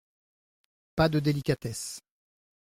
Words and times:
Pas 0.95 1.09
de 1.09 1.19
délicatesse. 1.19 1.99